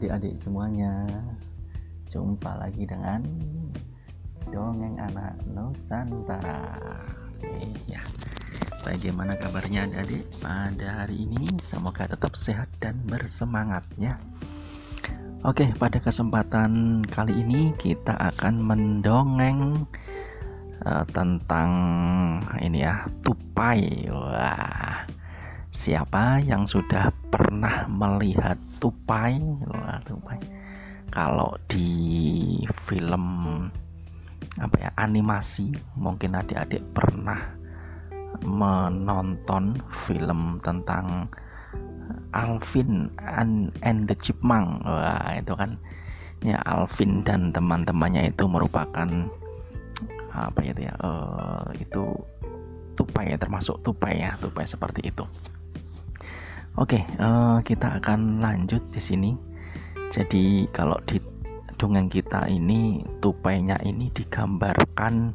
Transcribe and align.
adik-adik 0.00 0.40
semuanya. 0.40 1.04
Jumpa 2.08 2.56
lagi 2.56 2.88
dengan 2.88 3.20
Dongeng 4.48 4.96
Anak 4.96 5.36
Nusantara. 5.44 6.80
Ya. 7.84 8.00
Bagaimana 8.80 9.36
kabarnya 9.36 9.84
adik-adik 9.84 10.24
pada 10.40 11.04
hari 11.04 11.28
ini? 11.28 11.52
Semoga 11.60 12.08
tetap 12.08 12.32
sehat 12.32 12.72
dan 12.80 12.96
bersemangat 13.04 13.84
ya. 14.00 14.16
Oke 15.44 15.68
pada 15.76 16.00
kesempatan 16.00 17.04
kali 17.04 17.44
ini 17.44 17.76
kita 17.76 18.16
akan 18.16 18.56
mendongeng 18.56 19.84
uh, 20.80 21.04
Tentang 21.12 21.70
ini 22.56 22.88
ya 22.88 23.04
tupai. 23.20 24.08
Wah 24.08 25.19
Siapa 25.70 26.42
yang 26.42 26.66
sudah 26.66 27.14
pernah 27.30 27.86
melihat 27.86 28.58
tupai? 28.82 29.38
Wah, 29.70 30.02
tupai. 30.02 30.42
Kalau 31.14 31.54
di 31.70 32.58
film 32.74 33.26
apa 34.58 34.76
ya 34.82 34.90
animasi, 34.98 35.70
mungkin 35.94 36.34
adik-adik 36.34 36.82
pernah 36.90 37.38
menonton 38.42 39.78
film 39.86 40.58
tentang 40.58 41.30
Alvin 42.34 43.06
and, 43.22 43.70
and 43.86 44.10
the 44.10 44.18
Chipmunk. 44.18 44.82
Wah, 44.82 45.38
itu 45.38 45.54
kan 45.54 45.78
ya 46.42 46.58
Alvin 46.66 47.22
dan 47.22 47.54
teman-temannya 47.54 48.34
itu 48.34 48.50
merupakan 48.50 49.06
apa 50.34 50.60
itu 50.66 50.82
ya 50.82 50.94
uh, 50.98 51.66
itu 51.78 52.10
tupai 52.98 53.34
ya 53.34 53.38
termasuk 53.38 53.78
tupai 53.86 54.18
ya 54.18 54.34
tupai 54.38 54.66
seperti 54.66 55.10
itu 55.10 55.26
Oke, 56.78 57.02
uh, 57.18 57.58
kita 57.66 57.98
akan 57.98 58.38
lanjut 58.38 58.78
di 58.94 59.02
sini. 59.02 59.34
Jadi 60.06 60.70
kalau 60.70 60.94
di 61.02 61.18
dongeng 61.74 62.06
kita 62.06 62.46
ini 62.46 63.02
tupainya 63.18 63.74
ini 63.82 64.06
digambarkan 64.14 65.34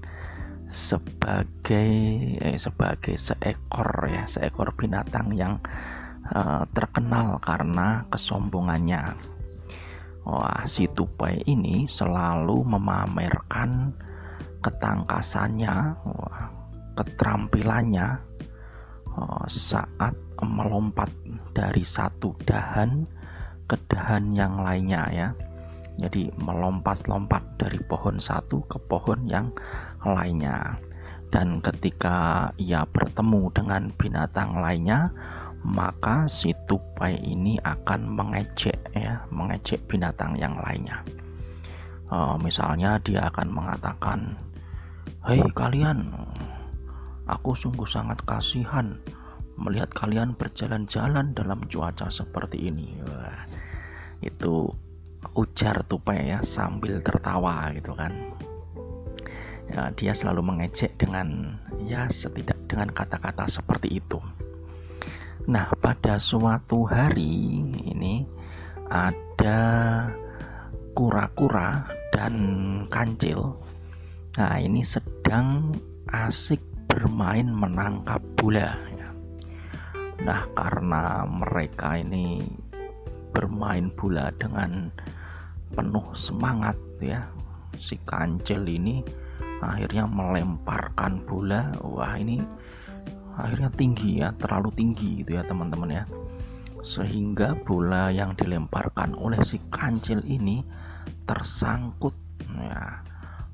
sebagai 0.72 1.92
eh, 2.40 2.56
sebagai 2.56 3.20
seekor 3.20 4.08
ya, 4.08 4.24
seekor 4.24 4.72
binatang 4.80 5.36
yang 5.36 5.60
uh, 6.32 6.64
terkenal 6.72 7.44
karena 7.44 8.08
kesombongannya. 8.08 9.16
Wah, 10.26 10.64
si 10.66 10.88
tupai 10.88 11.44
ini 11.46 11.86
selalu 11.86 12.66
memamerkan 12.66 13.94
ketangkasannya, 14.64 15.76
wah, 16.02 16.50
keterampilannya 16.98 18.35
saat 19.48 20.16
melompat 20.44 21.12
dari 21.56 21.84
satu 21.84 22.36
dahan 22.44 23.08
ke 23.66 23.78
dahan 23.90 24.36
yang 24.36 24.62
lainnya 24.62 25.04
ya. 25.12 25.30
Jadi 25.96 26.28
melompat-lompat 26.36 27.56
dari 27.56 27.80
pohon 27.88 28.20
satu 28.20 28.60
ke 28.68 28.76
pohon 28.92 29.24
yang 29.32 29.48
lainnya. 30.04 30.76
Dan 31.32 31.64
ketika 31.64 32.52
ia 32.60 32.84
bertemu 32.84 33.52
dengan 33.56 33.92
binatang 33.96 34.60
lainnya 34.60 35.12
maka 35.66 36.30
si 36.30 36.54
tupai 36.70 37.18
ini 37.26 37.58
akan 37.58 38.14
mengejek 38.14 38.78
ya 38.94 39.26
mengejek 39.34 39.82
binatang 39.90 40.38
yang 40.38 40.54
lainnya. 40.62 41.02
E, 42.06 42.18
misalnya 42.38 43.02
dia 43.02 43.26
akan 43.34 43.50
mengatakan 43.50 44.38
hei 45.26 45.42
kalian 45.58 46.06
aku 47.26 47.58
sungguh 47.58 47.86
sangat 47.90 48.22
kasihan 48.26 48.98
melihat 49.56 49.88
kalian 49.96 50.36
berjalan-jalan 50.36 51.32
dalam 51.32 51.64
cuaca 51.72 52.12
seperti 52.12 52.70
ini. 52.70 53.00
Wah, 53.08 53.44
itu 54.20 54.68
ujar 55.34 55.82
tupai 55.88 56.36
ya 56.36 56.40
sambil 56.44 57.00
tertawa 57.02 57.72
gitu 57.74 57.96
kan. 57.96 58.14
Ya, 59.66 59.90
dia 59.98 60.14
selalu 60.14 60.46
mengejek 60.46 60.94
dengan 61.02 61.58
ya 61.90 62.06
setidak 62.12 62.60
dengan 62.70 62.94
kata-kata 62.94 63.50
seperti 63.50 63.98
itu. 63.98 64.22
Nah, 65.50 65.70
pada 65.82 66.22
suatu 66.22 66.86
hari 66.86 67.62
ini 67.90 68.26
ada 68.90 69.62
kura-kura 70.94 71.90
dan 72.14 72.36
kancil. 72.94 73.58
Nah, 74.38 74.62
ini 74.62 74.86
sedang 74.86 75.74
asik 76.14 76.75
bermain 76.96 77.52
menangkap 77.52 78.24
bola 78.40 78.72
Nah, 80.26 80.42
karena 80.58 81.22
mereka 81.28 82.02
ini 82.02 82.42
bermain 83.30 83.94
bola 83.94 84.34
dengan 84.34 84.90
penuh 85.76 86.08
semangat 86.18 86.74
ya. 86.98 87.30
Si 87.78 88.00
kancil 88.10 88.66
ini 88.66 89.06
akhirnya 89.62 90.10
melemparkan 90.10 91.22
bola. 91.30 91.70
Wah, 91.84 92.18
ini 92.18 92.42
akhirnya 93.38 93.70
tinggi 93.78 94.24
ya, 94.24 94.34
terlalu 94.40 94.74
tinggi 94.74 95.22
gitu 95.22 95.38
ya, 95.38 95.46
teman-teman 95.46 95.94
ya. 95.94 96.04
Sehingga 96.82 97.54
bola 97.62 98.10
yang 98.10 98.34
dilemparkan 98.34 99.14
oleh 99.14 99.38
si 99.46 99.62
kancil 99.70 100.26
ini 100.26 100.66
tersangkut 101.30 102.18
ya, 102.58 102.98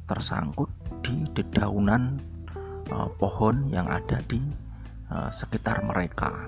tersangkut 0.07 0.71
di 1.03 1.27
dedaunan 1.35 2.15
uh, 2.91 3.09
pohon 3.17 3.71
yang 3.71 3.87
ada 3.87 4.19
di 4.27 4.39
Eh, 5.11 5.27
sekitar 5.27 5.83
mereka. 5.83 6.47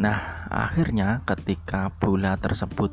Nah, 0.00 0.48
akhirnya 0.48 1.20
ketika 1.28 1.92
bola 1.92 2.40
tersebut 2.40 2.88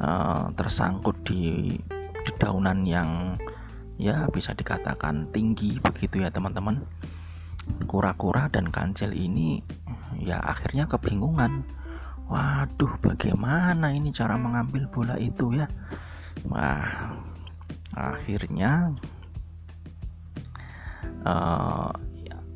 uh, 0.00 0.48
tersangkut 0.56 1.12
di 1.28 1.76
dedaunan 2.24 2.88
yang 2.88 3.36
ya 4.00 4.24
bisa 4.32 4.56
dikatakan 4.56 5.28
tinggi 5.28 5.76
begitu 5.76 6.24
ya 6.24 6.32
teman-teman. 6.32 6.80
Kura-kura 7.84 8.48
dan 8.48 8.72
kancil 8.72 9.12
ini 9.12 9.60
ya 10.16 10.40
akhirnya 10.40 10.88
kebingungan. 10.88 11.68
Waduh, 12.32 12.96
bagaimana 13.04 13.92
ini 13.92 14.08
cara 14.08 14.40
mengambil 14.40 14.88
bola 14.88 15.20
itu 15.20 15.52
ya? 15.52 15.68
Wah, 16.48 17.12
akhirnya 17.92 18.96
uh, 21.28 21.92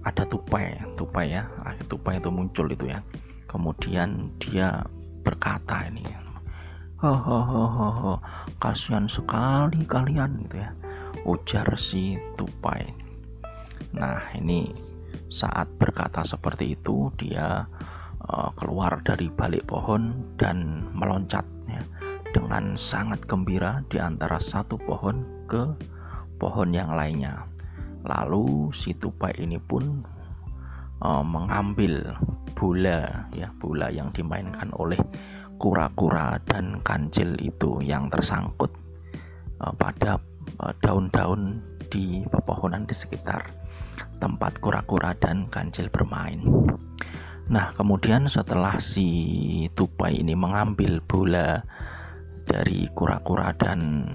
ada 0.03 0.25
tupai 0.25 0.81
tupai 0.97 1.37
ya. 1.37 1.45
Tupai 1.87 2.17
itu 2.19 2.33
muncul 2.33 2.73
itu 2.73 2.89
ya. 2.89 3.05
Kemudian 3.47 4.33
dia 4.41 4.81
berkata 5.23 5.85
ini 5.93 6.03
ho 7.03 8.15
kasihan 8.63 9.11
sekali 9.11 9.85
kalian 9.85 10.49
gitu 10.49 10.57
ya. 10.63 10.71
Ujar 11.29 11.69
si 11.77 12.17
tupai. 12.39 12.89
Nah 13.93 14.23
ini 14.39 14.73
saat 15.29 15.69
berkata 15.77 16.25
seperti 16.25 16.79
itu 16.79 17.13
dia 17.21 17.69
uh, 18.31 18.51
keluar 18.57 19.03
dari 19.05 19.29
balik 19.29 19.69
pohon 19.69 20.15
dan 20.39 20.89
meloncat 20.95 21.45
ya, 21.69 21.83
dengan 22.31 22.79
sangat 22.79 23.21
gembira 23.29 23.83
di 23.91 24.01
antara 24.01 24.41
satu 24.41 24.79
pohon 24.81 25.27
ke 25.51 25.69
pohon 26.39 26.73
yang 26.73 26.95
lainnya 26.95 27.45
Lalu 28.03 28.75
si 28.75 28.95
tupai 28.95 29.35
ini 29.39 29.59
pun 29.63 30.03
uh, 31.03 31.25
mengambil 31.25 32.15
bola 32.55 33.27
ya, 33.35 33.51
bola 33.59 33.91
yang 33.91 34.11
dimainkan 34.11 34.71
oleh 34.79 34.99
kura-kura 35.59 36.43
dan 36.51 36.83
kancil 36.83 37.39
itu 37.39 37.79
yang 37.83 38.11
tersangkut 38.11 38.71
uh, 39.63 39.75
pada 39.79 40.19
uh, 40.59 40.75
daun-daun 40.83 41.63
di 41.93 42.27
pepohonan 42.27 42.89
di 42.89 42.95
sekitar 42.97 43.47
tempat 44.19 44.59
kura-kura 44.59 45.15
dan 45.19 45.47
kancil 45.51 45.87
bermain. 45.93 46.41
Nah, 47.53 47.75
kemudian 47.75 48.31
setelah 48.31 48.79
si 48.79 49.69
tupai 49.77 50.23
ini 50.23 50.33
mengambil 50.33 51.03
bola 51.05 51.61
dari 52.47 52.89
kura-kura 52.97 53.53
dan 53.59 54.09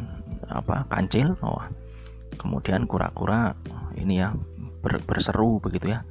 apa 0.47 0.88
kancil, 0.88 1.35
oh, 1.44 1.59
kemudian 2.38 2.86
kura-kura 2.86 3.57
ini 3.98 4.22
ya 4.22 4.31
ber, 4.81 5.01
berseru 5.04 5.60
begitu 5.60 5.98
ya. 5.98 6.06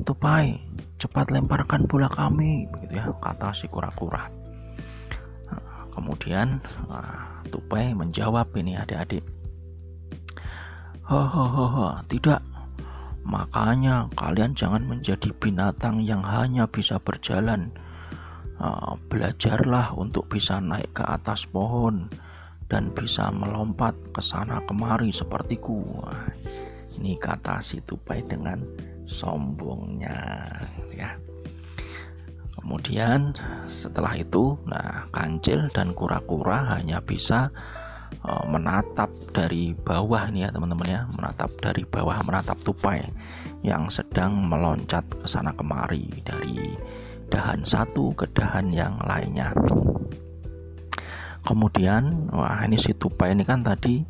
Tupai 0.00 0.56
cepat 0.96 1.28
lemparkan 1.28 1.84
bola 1.84 2.08
kami 2.08 2.64
begitu 2.72 3.02
ya 3.02 3.12
kata 3.20 3.52
si 3.52 3.68
kura-kura. 3.68 4.30
Kemudian 5.90 6.62
nah, 6.86 7.42
tupai 7.50 7.92
menjawab 7.92 8.48
ini 8.56 8.78
adik-adik 8.78 9.26
hahaha 11.10 12.06
tidak. 12.06 12.38
Makanya 13.26 14.06
kalian 14.14 14.54
jangan 14.54 14.86
menjadi 14.86 15.34
binatang 15.42 16.06
yang 16.06 16.22
hanya 16.22 16.70
bisa 16.70 17.02
berjalan. 17.02 17.74
Uh, 18.60 18.92
belajarlah 19.08 19.96
untuk 19.96 20.28
bisa 20.28 20.60
naik 20.60 20.92
ke 20.92 21.00
atas 21.00 21.48
pohon 21.48 22.12
dan 22.70 22.94
bisa 22.94 23.28
melompat 23.34 23.92
ke 24.14 24.22
sana 24.22 24.62
kemari 24.64 25.10
sepertiku. 25.10 25.82
Ini 27.02 27.18
kata 27.18 27.58
si 27.58 27.82
tupai 27.82 28.22
dengan 28.22 28.62
sombongnya 29.10 30.46
ya. 30.94 31.10
Kemudian 32.60 33.34
setelah 33.66 34.14
itu 34.14 34.54
nah 34.70 35.10
kancil 35.10 35.66
dan 35.74 35.90
kura-kura 35.96 36.78
hanya 36.78 37.02
bisa 37.02 37.50
uh, 38.24 38.44
menatap 38.46 39.10
dari 39.32 39.72
bawah 39.74 40.28
nih 40.30 40.46
ya 40.46 40.48
teman-teman 40.52 40.88
ya 40.88 41.02
menatap 41.16 41.50
dari 41.58 41.82
bawah 41.88 42.20
menatap 42.26 42.60
tupai 42.62 43.00
yang 43.64 43.88
sedang 43.88 44.44
meloncat 44.44 45.04
ke 45.08 45.26
sana 45.28 45.52
kemari 45.56 46.08
dari 46.24 46.76
dahan 47.32 47.64
satu 47.64 48.12
ke 48.12 48.28
dahan 48.34 48.68
yang 48.72 48.98
lainnya 49.08 49.54
kemudian 51.50 52.30
wah 52.30 52.62
ini 52.62 52.78
si 52.78 52.94
tupai 52.94 53.34
ini 53.34 53.42
kan 53.42 53.66
tadi 53.66 54.06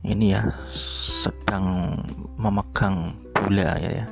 ini 0.00 0.32
ya 0.32 0.48
sedang 0.72 1.92
memegang 2.40 3.12
bola 3.36 3.76
ya, 3.76 4.00
ya. 4.00 4.06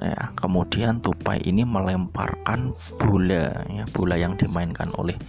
Ya 0.00 0.32
kemudian 0.40 1.04
tupai 1.04 1.44
ini 1.44 1.68
melemparkan 1.68 2.72
bola 2.96 3.60
ya 3.68 3.84
bola 3.92 4.16
yang 4.16 4.40
dimainkan 4.40 4.88
oleh 4.96 5.20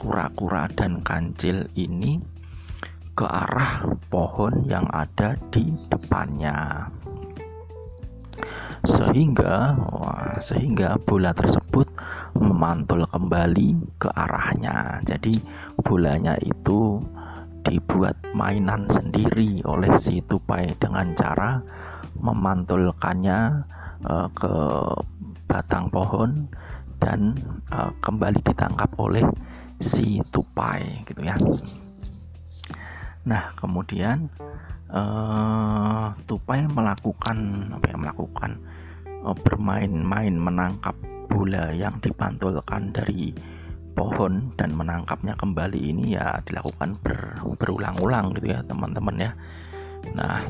kura-kura 0.00 0.64
dan 0.72 1.04
kancil 1.04 1.68
ini 1.76 2.16
ke 3.12 3.28
arah 3.28 3.84
pohon 4.08 4.64
yang 4.64 4.88
ada 4.94 5.36
di 5.52 5.74
depannya. 5.92 6.88
Sehingga 8.86 9.74
wah, 9.90 10.38
sehingga 10.38 10.94
bola 11.02 11.34
tersebut 11.34 11.90
memantul 12.38 13.10
kembali 13.10 13.98
ke 13.98 14.06
arahnya. 14.14 15.02
Jadi 15.02 15.34
bolanya 15.82 16.34
itu 16.42 17.02
dibuat 17.62 18.16
mainan 18.32 18.88
sendiri 18.88 19.60
oleh 19.68 19.92
si 20.00 20.24
tupai 20.24 20.72
dengan 20.80 21.12
cara 21.14 21.60
memantulkannya 22.18 23.62
uh, 24.08 24.28
ke 24.32 24.52
batang 25.48 25.88
pohon 25.92 26.48
dan 26.98 27.36
uh, 27.70 27.92
kembali 28.02 28.42
ditangkap 28.42 28.90
oleh 28.98 29.24
si 29.78 30.18
tupai 30.34 31.06
gitu 31.06 31.22
ya. 31.22 31.38
Nah 33.28 33.54
kemudian 33.54 34.26
uh, 34.90 36.10
tupai 36.26 36.66
melakukan 36.66 37.70
apa 37.76 37.84
ya 37.86 37.96
melakukan 37.96 38.50
uh, 39.22 39.36
bermain-main 39.36 40.34
menangkap 40.34 40.96
bola 41.28 41.70
yang 41.70 42.00
dipantulkan 42.00 42.90
dari 42.90 43.30
pohon 43.98 44.54
dan 44.54 44.78
menangkapnya 44.78 45.34
kembali 45.34 45.90
ini 45.90 46.14
ya 46.14 46.38
dilakukan 46.46 47.02
ber, 47.02 47.42
berulang-ulang 47.58 48.30
gitu 48.38 48.54
ya 48.54 48.62
teman-teman 48.62 49.18
ya. 49.18 49.30
Nah 50.14 50.46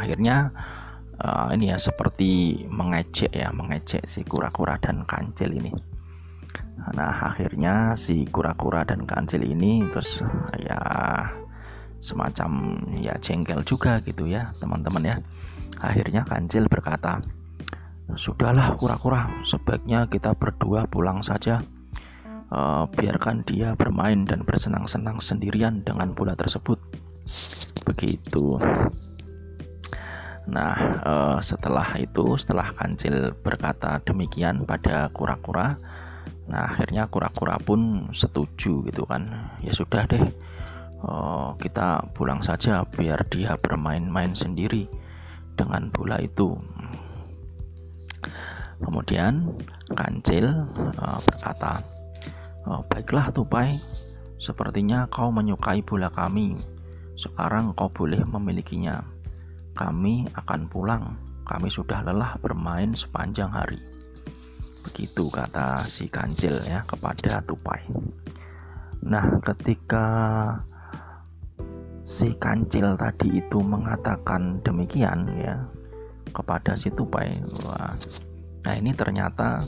akhirnya 0.00 0.48
uh, 1.20 1.52
ini 1.52 1.68
ya 1.68 1.76
seperti 1.76 2.64
mengejek 2.72 3.36
ya 3.36 3.52
mengejek 3.52 4.08
si 4.08 4.24
kura-kura 4.24 4.80
dan 4.80 5.04
kancil 5.04 5.52
ini. 5.52 5.68
Nah 6.96 7.28
akhirnya 7.28 7.92
si 8.00 8.24
kura-kura 8.24 8.88
dan 8.88 9.04
kancil 9.04 9.44
ini 9.44 9.84
terus 9.92 10.24
ya 10.56 10.80
semacam 12.00 12.80
ya 13.04 13.20
jengkel 13.20 13.60
juga 13.68 14.00
gitu 14.00 14.24
ya 14.24 14.48
teman-teman 14.56 15.04
ya. 15.04 15.16
Akhirnya 15.84 16.24
kancil 16.24 16.64
berkata 16.72 17.20
sudahlah 18.16 18.72
kura-kura 18.80 19.28
sebaiknya 19.44 20.08
kita 20.08 20.32
berdua 20.32 20.88
pulang 20.88 21.20
saja 21.20 21.60
uh, 22.52 22.84
biarkan 22.90 23.44
dia 23.48 23.74
bermain 23.78 24.24
dan 24.28 24.44
bersenang-senang 24.44 25.20
sendirian 25.20 25.80
dengan 25.84 26.12
bola 26.12 26.36
tersebut 26.36 26.78
begitu 27.84 28.60
Nah, 30.48 30.74
uh, 31.04 31.38
setelah 31.44 31.84
itu, 32.00 32.40
setelah 32.40 32.72
kancil 32.72 33.36
berkata 33.44 34.00
demikian 34.00 34.64
pada 34.64 35.12
kura-kura, 35.12 35.76
nah 36.48 36.72
akhirnya 36.72 37.04
kura-kura 37.04 37.60
pun 37.60 38.08
setuju 38.16 38.80
gitu 38.88 39.04
kan. 39.04 39.52
Ya 39.60 39.76
sudah 39.76 40.08
deh, 40.08 40.24
uh, 41.04 41.52
kita 41.60 42.08
pulang 42.16 42.40
saja 42.40 42.80
biar 42.88 43.28
dia 43.28 43.60
bermain-main 43.60 44.32
sendiri 44.32 44.88
dengan 45.52 45.92
bola 45.92 46.16
itu. 46.16 46.56
Kemudian 48.80 49.52
kancil 49.92 50.64
uh, 50.96 51.20
berkata, 51.28 51.84
oh, 52.68 52.84
baiklah 52.86 53.32
tupai, 53.32 53.80
sepertinya 54.36 55.08
kau 55.08 55.32
menyukai 55.32 55.80
bola 55.80 56.12
kami. 56.12 56.60
Sekarang 57.18 57.74
kau 57.74 57.90
boleh 57.90 58.22
memilikinya 58.22 59.02
kami 59.74 60.28
akan 60.36 60.68
pulang. 60.68 61.04
Kami 61.48 61.72
sudah 61.72 62.04
lelah 62.04 62.36
bermain 62.44 62.92
sepanjang 62.92 63.48
hari. 63.48 63.80
Begitu 64.84 65.32
kata 65.32 65.88
si 65.88 66.06
kancil 66.12 66.60
ya 66.68 66.84
kepada 66.84 67.40
tupai. 67.42 67.80
Nah, 69.08 69.40
ketika 69.40 70.06
si 72.04 72.36
kancil 72.36 72.94
tadi 73.00 73.40
itu 73.40 73.58
mengatakan 73.64 74.60
demikian 74.60 75.24
ya 75.40 75.56
kepada 76.30 76.76
si 76.76 76.92
tupai, 76.92 77.32
wah, 77.64 77.96
nah 78.64 78.74
ini 78.76 78.92
ternyata 78.92 79.64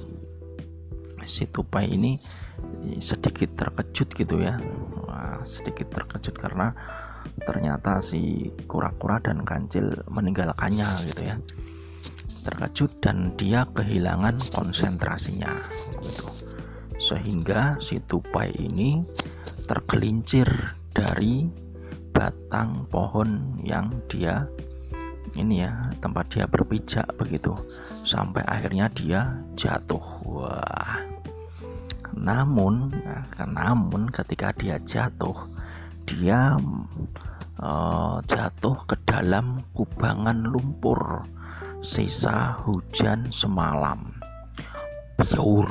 si 1.25 1.49
tupai 1.49 1.89
ini 1.89 2.21
sedikit 3.01 3.57
terkejut 3.57 4.09
gitu 4.17 4.41
ya, 4.41 4.57
wah, 5.05 5.41
sedikit 5.45 5.93
terkejut 5.93 6.37
karena 6.37 6.73
ternyata 7.45 8.01
si 8.01 8.49
kura-kura 8.65 9.21
dan 9.21 9.45
kancil 9.45 10.05
meninggalkannya 10.09 10.89
gitu 11.09 11.23
ya. 11.25 11.37
Terkejut 12.41 13.05
dan 13.05 13.37
dia 13.37 13.69
kehilangan 13.69 14.41
konsentrasinya 14.49 15.53
gitu. 16.01 16.29
Sehingga 16.97 17.77
si 17.81 18.01
tupai 18.01 18.53
ini 18.57 19.05
tergelincir 19.69 20.49
dari 20.93 21.49
batang 22.11 22.89
pohon 22.89 23.61
yang 23.63 23.93
dia 24.11 24.49
ini 25.39 25.63
ya 25.63 25.93
tempat 26.01 26.33
dia 26.33 26.49
berpijak 26.49 27.07
begitu. 27.21 27.55
Sampai 28.03 28.43
akhirnya 28.49 28.89
dia 28.91 29.37
jatuh. 29.55 30.05
Wah 30.25 31.10
namun 32.21 32.93
nah, 33.01 33.25
namun 33.49 34.13
ketika 34.13 34.53
dia 34.53 34.77
jatuh 34.85 35.35
dia 36.05 36.61
uh, 37.61 38.21
jatuh 38.29 38.77
ke 38.85 38.97
dalam 39.09 39.65
kubangan 39.73 40.45
lumpur 40.45 41.25
sisa 41.81 42.61
hujan 42.61 43.33
semalam. 43.33 44.13
Biur. 45.17 45.69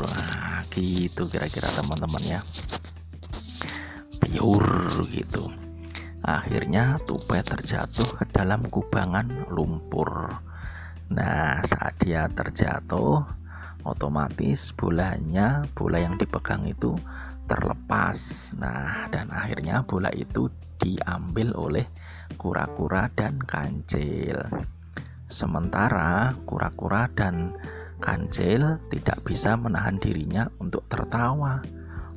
Nah, 0.00 0.64
gitu 0.72 1.28
kira-kira 1.28 1.68
teman-teman 1.72 2.24
ya. 2.24 2.40
Biur 4.20 4.64
gitu. 5.12 5.52
Akhirnya 6.22 7.02
tupai 7.02 7.42
terjatuh 7.42 8.06
ke 8.22 8.24
dalam 8.30 8.64
kubangan 8.70 9.50
lumpur. 9.50 10.30
Nah 11.12 11.60
saat 11.66 11.98
dia 12.00 12.30
terjatuh 12.30 13.26
otomatis 13.82 14.70
bolanya 14.74 15.66
bola 15.76 15.98
yang 16.02 16.18
dipegang 16.18 16.66
itu 16.66 16.94
terlepas. 17.46 18.50
Nah, 18.56 19.10
dan 19.10 19.28
akhirnya 19.28 19.82
bola 19.84 20.08
itu 20.14 20.48
diambil 20.78 21.54
oleh 21.54 21.86
kura-kura 22.34 23.10
dan 23.14 23.38
kancil. 23.42 24.38
Sementara 25.30 26.36
kura-kura 26.44 27.08
dan 27.14 27.56
kancil 28.02 28.82
tidak 28.90 29.22
bisa 29.22 29.54
menahan 29.54 29.96
dirinya 29.96 30.50
untuk 30.58 30.84
tertawa 30.90 31.62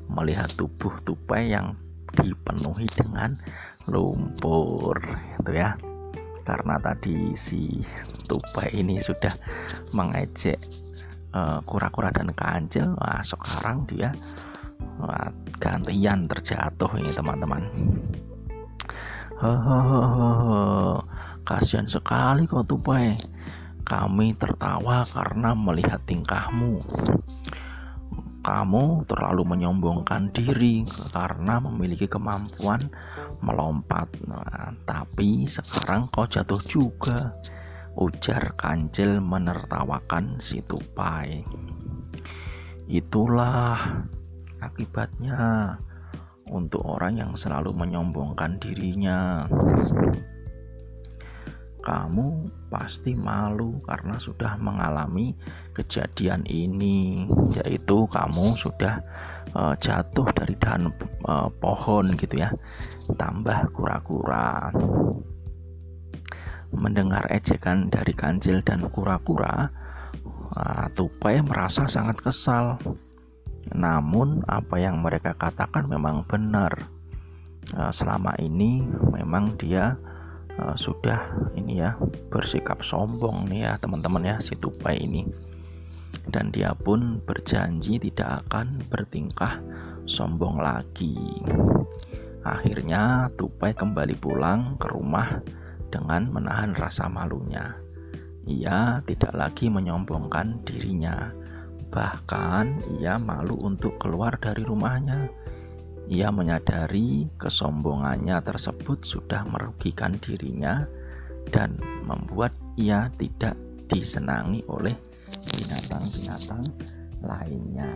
melihat 0.10 0.50
tubuh 0.57 0.93
tupai 1.05 1.53
yang 1.53 1.77
dipenuhi 2.15 2.89
dengan 2.93 3.38
lumpur 3.86 4.98
itu 5.38 5.51
ya 5.53 5.77
karena 6.45 6.77
tadi 6.77 7.34
si 7.34 7.81
tupai 8.29 8.69
ini 8.74 9.01
sudah 9.01 9.34
mengejek 9.93 10.62
kura-kura 11.68 12.10
uh, 12.10 12.15
dan 12.15 12.30
kancil 12.32 12.96
wah 12.96 13.20
sekarang 13.20 13.84
dia 13.89 14.15
Wah, 14.96 15.27
gantian 15.60 16.24
terjatuh 16.24 16.88
ini 17.00 17.12
teman-teman. 17.12 17.63
Kasihan 21.46 21.86
sekali 21.86 22.48
kau 22.48 22.63
tupai 22.63 23.20
kami 23.86 24.34
tertawa 24.39 25.04
karena 25.04 25.51
melihat 25.51 26.00
tingkahmu. 26.08 26.80
Kamu 28.46 29.10
terlalu 29.10 29.42
menyombongkan 29.44 30.30
diri 30.30 30.86
karena 31.12 31.58
memiliki 31.60 32.06
kemampuan 32.06 32.88
melompat. 33.42 34.06
Nah, 34.30 34.74
tapi 34.86 35.50
sekarang 35.50 36.08
kau 36.13 36.30
jatuh 36.30 36.62
juga 36.62 37.34
ujar 37.96 38.56
kancil 38.60 39.24
menertawakan 39.24 40.40
si 40.44 40.60
tupai. 40.64 41.44
Itulah 42.86 44.06
akibatnya 44.62 45.75
untuk 46.52 46.86
orang 46.86 47.18
yang 47.18 47.32
selalu 47.34 47.74
menyombongkan 47.74 48.62
dirinya. 48.62 49.50
kamu 51.86 52.50
pasti 52.74 53.14
malu 53.22 53.78
karena 53.86 54.18
sudah 54.18 54.58
mengalami 54.58 55.38
kejadian 55.78 56.42
ini 56.50 57.30
yaitu 57.62 58.10
kamu 58.10 58.58
sudah 58.58 59.06
uh, 59.54 59.78
jatuh 59.78 60.25
dari 60.34 60.58
dahan 60.58 60.90
uh, 61.30 61.46
pohon 61.62 62.18
gitu 62.18 62.42
ya. 62.42 62.50
Tambah 63.22 63.70
kura-kura 63.70 64.74
mendengar 66.75 67.25
ejekan 67.32 67.88
dari 67.89 68.12
kancil 68.12 68.60
dan 68.62 68.86
kura-kura 68.91 69.72
uh, 70.55 70.86
tupai 70.94 71.41
merasa 71.41 71.88
sangat 71.88 72.20
kesal. 72.22 72.77
Namun 73.74 74.46
apa 74.46 74.77
yang 74.77 75.01
mereka 75.01 75.34
katakan 75.36 75.89
memang 75.89 76.24
benar. 76.27 76.91
Uh, 77.74 77.89
selama 77.89 78.38
ini 78.38 78.86
memang 79.10 79.58
dia 79.58 79.98
uh, 80.62 80.77
sudah 80.77 81.34
ini 81.58 81.82
ya 81.82 81.98
bersikap 82.29 82.86
sombong 82.86 83.50
nih 83.50 83.65
ya 83.65 83.72
teman-teman 83.82 84.22
ya 84.22 84.36
si 84.38 84.53
tupai 84.53 85.01
ini. 85.01 85.25
Dan 86.29 86.53
dia 86.53 86.74
pun 86.77 87.22
berjanji 87.25 87.98
tidak 87.98 88.46
akan 88.46 88.82
bertingkah 88.89 89.62
sombong 90.05 90.62
lagi. 90.62 91.17
Akhirnya 92.46 93.34
tupai 93.34 93.74
kembali 93.74 94.13
pulang 94.22 94.77
ke 94.77 94.94
rumah 94.94 95.41
dengan 95.96 96.28
menahan 96.28 96.75
rasa 96.75 97.08
malunya 97.08 97.72
ia 98.44 99.00
tidak 99.08 99.32
lagi 99.32 99.72
menyombongkan 99.72 100.60
dirinya 100.68 101.32
bahkan 101.88 102.84
ia 103.00 103.16
malu 103.16 103.56
untuk 103.64 103.96
keluar 103.96 104.36
dari 104.36 104.68
rumahnya 104.68 105.32
ia 106.12 106.30
menyadari 106.30 107.32
kesombongannya 107.40 108.38
tersebut 108.44 109.08
sudah 109.08 109.48
merugikan 109.48 110.20
dirinya 110.20 110.84
dan 111.50 111.80
membuat 112.06 112.52
ia 112.78 113.10
tidak 113.18 113.58
disenangi 113.90 114.62
oleh 114.70 114.94
binatang-binatang 115.56 116.62
lainnya. 117.25 117.90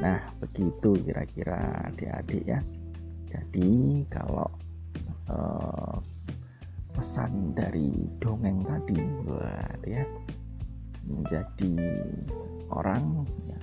Nah, 0.00 0.20
begitu 0.40 0.96
kira-kira 1.04 1.88
adik-adik 1.92 2.44
ya. 2.44 2.60
Jadi, 3.28 4.04
kalau 4.08 4.48
eh, 5.30 5.96
pesan 6.90 7.54
dari 7.54 7.94
dongeng 8.18 8.66
tadi 8.66 8.98
buat 9.24 9.80
ya 9.86 10.04
menjadi 11.06 11.74
orang 12.70 13.26
ya, 13.46 13.58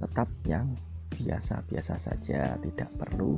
tetap 0.00 0.28
yang 0.44 0.76
biasa-biasa 1.20 2.00
saja, 2.00 2.56
tidak 2.60 2.90
perlu 2.96 3.36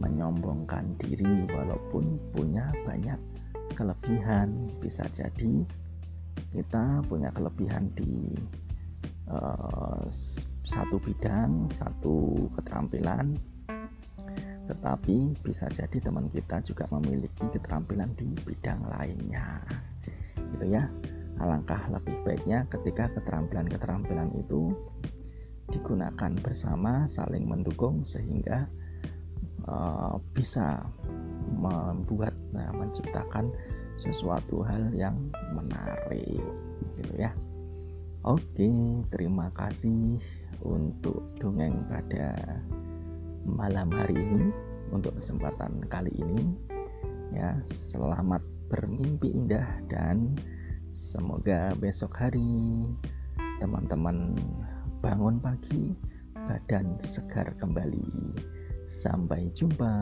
menyombongkan 0.00 0.96
diri 0.96 1.44
walaupun 1.52 2.16
punya 2.32 2.72
banyak 2.84 3.20
kelebihan. 3.76 4.72
Bisa 4.80 5.04
jadi 5.12 5.64
kita 6.52 7.04
punya 7.08 7.28
kelebihan 7.32 7.92
di 7.96 8.36
uh, 9.28 10.04
satu 10.64 10.96
bidang, 11.00 11.68
satu 11.68 12.48
keterampilan, 12.56 13.36
tetapi 14.70 15.36
bisa 15.42 15.66
jadi 15.68 15.98
teman 15.98 16.30
kita 16.30 16.62
juga 16.62 16.86
memiliki 16.94 17.46
keterampilan 17.50 18.14
di 18.14 18.30
bidang 18.46 18.86
lainnya. 18.88 19.62
Gitu 20.36 20.66
ya. 20.70 20.86
Alangkah 21.40 21.90
lebih 21.90 22.22
baiknya 22.22 22.68
ketika 22.70 23.10
keterampilan-keterampilan 23.18 24.30
itu 24.38 24.70
digunakan 25.72 26.32
bersama 26.38 27.08
saling 27.08 27.48
mendukung 27.48 28.04
sehingga 28.04 28.68
uh, 29.66 30.20
bisa 30.36 30.84
membuat 31.56 32.36
nah, 32.52 32.70
menciptakan 32.76 33.48
sesuatu 34.00 34.64
hal 34.64 34.92
yang 34.96 35.14
menarik 35.52 36.40
gitu 36.98 37.12
ya 37.16 37.30
oke 38.24 38.70
terima 39.12 39.52
kasih 39.54 40.18
untuk 40.62 41.22
dongeng 41.38 41.84
pada 41.86 42.34
malam 43.46 43.90
hari 43.90 44.18
ini 44.18 44.48
untuk 44.94 45.18
kesempatan 45.18 45.82
kali 45.88 46.12
ini 46.18 46.54
ya 47.32 47.56
selamat 47.64 48.40
bermimpi 48.68 49.32
indah 49.34 49.66
dan 49.88 50.36
semoga 50.92 51.72
besok 51.76 52.16
hari 52.16 52.88
teman-teman 53.62 54.34
bangun 55.02 55.42
pagi, 55.42 55.94
badan 56.34 56.98
segar 57.02 57.54
kembali. 57.58 58.34
Sampai 58.86 59.50
jumpa. 59.54 59.94